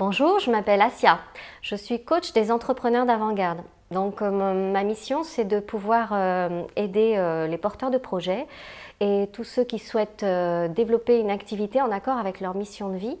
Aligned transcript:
Bonjour, 0.00 0.40
je 0.40 0.50
m'appelle 0.50 0.82
Asia. 0.82 1.20
Je 1.62 1.76
suis 1.76 2.02
coach 2.02 2.32
des 2.32 2.50
entrepreneurs 2.50 3.06
d'avant-garde. 3.06 3.60
Donc 3.92 4.22
euh, 4.22 4.72
ma 4.72 4.82
mission, 4.82 5.22
c'est 5.22 5.44
de 5.44 5.60
pouvoir 5.60 6.08
euh, 6.10 6.64
aider 6.74 7.14
euh, 7.16 7.46
les 7.46 7.58
porteurs 7.58 7.92
de 7.92 7.98
projets 7.98 8.48
et 8.98 9.28
tous 9.32 9.44
ceux 9.44 9.62
qui 9.62 9.78
souhaitent 9.78 10.24
développer 10.74 11.20
une 11.20 11.30
activité 11.30 11.80
en 11.80 11.92
accord 11.92 12.18
avec 12.18 12.40
leur 12.40 12.56
mission 12.56 12.88
de 12.88 12.96
vie 12.96 13.16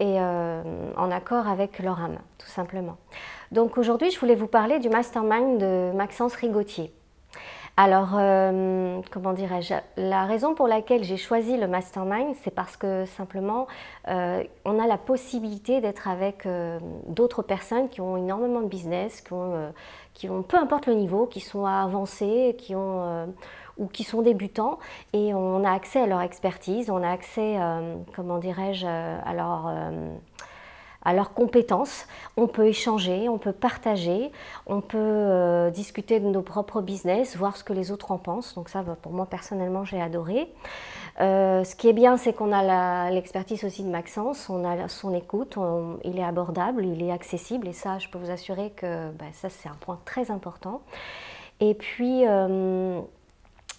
et 0.00 0.18
en 0.18 1.10
accord 1.10 1.46
avec 1.46 1.78
leur 1.78 2.00
âme, 2.00 2.18
tout 2.38 2.46
simplement. 2.46 2.96
Donc 3.52 3.76
aujourd'hui, 3.76 4.10
je 4.10 4.18
voulais 4.18 4.34
vous 4.34 4.46
parler 4.46 4.78
du 4.78 4.88
mastermind 4.88 5.58
de 5.58 5.92
Maxence 5.94 6.34
Rigotier. 6.36 6.92
Alors, 7.82 8.10
euh, 8.18 9.00
comment 9.10 9.32
dirais-je? 9.32 9.72
La 9.96 10.26
raison 10.26 10.54
pour 10.54 10.68
laquelle 10.68 11.02
j'ai 11.02 11.16
choisi 11.16 11.56
le 11.56 11.66
mastermind, 11.66 12.34
c'est 12.42 12.50
parce 12.50 12.76
que 12.76 13.06
simplement, 13.06 13.68
euh, 14.08 14.44
on 14.66 14.78
a 14.78 14.86
la 14.86 14.98
possibilité 14.98 15.80
d'être 15.80 16.06
avec 16.06 16.44
euh, 16.44 16.78
d'autres 17.06 17.40
personnes 17.40 17.88
qui 17.88 18.02
ont 18.02 18.18
énormément 18.18 18.60
de 18.60 18.66
business, 18.66 19.22
qui 19.22 20.28
ont, 20.28 20.42
peu 20.42 20.58
importe 20.58 20.88
le 20.88 20.94
niveau, 20.94 21.24
qui 21.24 21.40
sont 21.40 21.64
avancés, 21.64 22.54
ou 23.78 23.86
qui 23.86 24.04
sont 24.04 24.20
débutants, 24.20 24.78
et 25.14 25.32
on 25.32 25.64
a 25.64 25.72
accès 25.72 26.02
à 26.02 26.06
leur 26.06 26.20
expertise, 26.20 26.90
on 26.90 27.02
a 27.02 27.08
accès, 27.08 27.56
comment 28.14 28.36
dirais-je, 28.36 28.86
à 28.86 29.32
leur 29.32 29.72
à 31.02 31.14
leurs 31.14 31.32
compétences. 31.32 32.06
On 32.36 32.46
peut 32.46 32.66
échanger, 32.66 33.28
on 33.28 33.38
peut 33.38 33.52
partager, 33.52 34.30
on 34.66 34.80
peut 34.80 34.98
euh, 34.98 35.70
discuter 35.70 36.20
de 36.20 36.26
nos 36.26 36.42
propres 36.42 36.80
business, 36.80 37.36
voir 37.36 37.56
ce 37.56 37.64
que 37.64 37.72
les 37.72 37.90
autres 37.90 38.12
en 38.12 38.18
pensent. 38.18 38.54
Donc 38.54 38.68
ça, 38.68 38.82
bah, 38.82 38.96
pour 39.00 39.12
moi 39.12 39.26
personnellement, 39.26 39.84
j'ai 39.84 40.00
adoré. 40.00 40.52
Euh, 41.20 41.64
ce 41.64 41.74
qui 41.74 41.88
est 41.88 41.92
bien, 41.92 42.16
c'est 42.16 42.32
qu'on 42.32 42.52
a 42.52 43.10
l'expertise 43.10 43.64
aussi 43.64 43.82
de 43.82 43.88
Maxence, 43.88 44.48
on 44.48 44.64
a 44.64 44.88
son 44.88 45.14
écoute, 45.14 45.58
il 46.04 46.18
est 46.18 46.24
abordable, 46.24 46.84
il 46.84 47.02
est 47.02 47.12
accessible, 47.12 47.68
et 47.68 47.72
ça, 47.72 47.98
je 47.98 48.08
peux 48.08 48.18
vous 48.18 48.30
assurer 48.30 48.70
que 48.70 49.10
bah, 49.12 49.26
ça, 49.32 49.48
c'est 49.50 49.68
un 49.68 49.76
point 49.80 49.98
très 50.04 50.30
important. 50.30 50.82
Et 51.58 51.74
puis, 51.74 52.26
euh, 52.26 53.00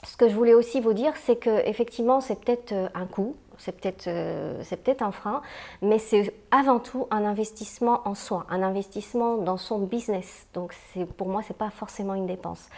ce 0.03 0.17
que 0.17 0.27
je 0.27 0.35
voulais 0.35 0.53
aussi 0.53 0.81
vous 0.81 0.93
dire, 0.93 1.13
c'est 1.15 1.37
qu'effectivement, 1.37 2.21
c'est 2.21 2.39
peut-être 2.39 2.73
un 2.93 3.05
coût, 3.05 3.35
c'est 3.61 3.79
peut-être 3.79 4.07
euh, 4.07 4.63
peut 4.83 4.95
un 4.99 5.11
frein, 5.11 5.41
mais 5.81 5.99
c'est 5.99 6.33
avant 6.49 6.79
tout 6.79 7.07
un 7.11 7.23
investissement 7.23 8.01
en 8.05 8.15
soi, 8.15 8.45
un 8.49 8.63
investissement 8.63 9.37
dans 9.37 9.57
son 9.57 9.79
business. 9.79 10.47
Donc 10.53 10.73
pour 11.17 11.27
moi, 11.27 11.41
ce 11.43 11.49
n'est 11.49 11.57
pas 11.57 11.69
forcément 11.69 12.15
une 12.15 12.25
dépense. 12.25 12.69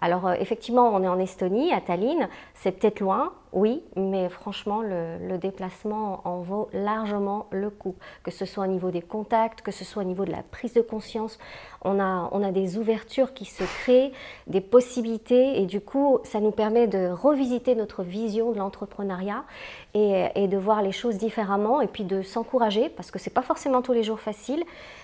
Alors 0.00 0.26
euh, 0.26 0.34
effectivement, 0.38 0.88
on 0.94 1.02
est 1.02 1.08
en 1.08 1.18
Estonie, 1.18 1.72
à 1.72 1.80
Tallinn, 1.80 2.28
c'est 2.54 2.72
peut-être 2.72 3.00
loin, 3.00 3.32
oui, 3.52 3.82
mais 3.96 4.28
franchement, 4.28 4.80
le, 4.80 5.36
déplacement 5.38 6.20
en 6.24 6.40
vaut 6.40 6.68
largement 6.72 7.46
le 7.50 7.70
coup. 7.70 7.96
Que 8.22 8.30
ce 8.30 8.44
soit 8.44 8.64
au 8.64 8.68
niveau 8.68 8.90
des 8.90 9.02
contacts, 9.02 9.62
que 9.62 9.72
ce 9.72 9.84
soit 9.84 10.02
au 10.02 10.06
niveau 10.06 10.24
de 10.24 10.30
la 10.30 10.42
prise 10.42 10.74
de 10.74 10.82
conscience, 10.82 11.38
on 11.82 11.98
a, 11.98 12.28
on 12.32 12.44
a 12.44 12.52
des 12.52 12.78
ouvertures 12.78 13.32
qui 13.32 13.46
se 13.46 13.64
créent, 13.64 14.12
des 14.46 14.60
possibilités, 14.60 15.60
et 15.60 15.66
du 15.66 15.80
coup, 15.80 16.18
ça 16.24 16.40
nous 16.40 16.50
permet 16.50 16.86
de 16.86 17.10
revisiter 17.10 17.74
notre 17.74 18.02
vision 18.02 18.52
de 18.52 18.58
l'entrepreneuriat 18.58 19.44
et, 19.94 20.26
et, 20.34 20.46
de 20.46 20.58
voir 20.58 20.82
les 20.82 20.92
choses 20.92 21.16
différemment, 21.16 21.80
et 21.80 21.88
puis 21.88 22.04
de 22.04 22.22
s'encourager, 22.22 22.88
parce 22.90 23.10
que 23.10 23.18
ce 23.18 23.28
n'est 23.28 23.34
pas 23.34 23.42
forcément 23.42 23.82
tous 23.82 23.94
les 23.94 24.02
jours 24.02 24.20
facile, 24.20 24.62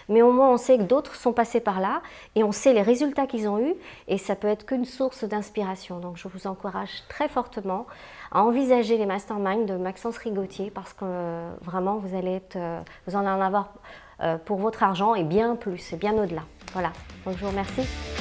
mais 0.08 0.22
au 0.22 0.32
moins 0.32 0.52
on 0.52 0.56
sait 0.56 0.76
que 0.76 0.82
d'autres 0.82 1.16
sont 1.16 1.32
passés 1.32 1.60
par 1.60 1.80
là, 1.80 2.02
et 2.34 2.44
on 2.44 2.52
sait 2.52 2.74
les 2.74 2.82
résultats 2.82 3.26
qu'ils 3.26 3.48
ont 3.48 3.58
eus, 3.58 3.74
et 4.06 4.18
ça 4.18 4.36
peut 4.36 4.48
être 4.48 4.66
qu'une 4.66 4.84
source 4.86 5.24
d'inspiration. 5.24 5.98
Donc 5.98 6.16
je 6.16 6.28
vous 6.28 6.46
encourage 6.46 7.02
très 7.08 7.28
fortement 7.28 7.86
à 8.32 8.42
envisager 8.42 8.96
les 8.96 9.06
masterminds 9.06 9.66
de 9.66 9.76
Maxence 9.76 10.16
Rigotier 10.18 10.70
parce 10.70 10.92
que 10.92 11.04
euh, 11.04 11.52
vraiment 11.62 11.96
vous 11.96 12.16
allez 12.16 12.32
être, 12.32 12.56
euh, 12.56 12.80
vous 13.06 13.16
en 13.16 13.26
avoir 13.26 13.74
euh, 14.22 14.38
pour 14.38 14.58
votre 14.58 14.82
argent 14.82 15.14
et 15.14 15.24
bien 15.24 15.56
plus, 15.56 15.92
et 15.92 15.96
bien 15.96 16.14
au-delà. 16.14 16.42
Voilà, 16.72 16.92
donc 17.24 17.36
je 17.36 17.44
vous 17.44 17.50
remercie. 17.50 18.15